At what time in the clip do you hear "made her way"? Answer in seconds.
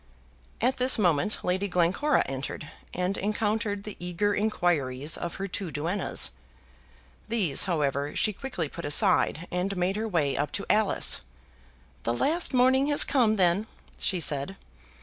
9.77-10.35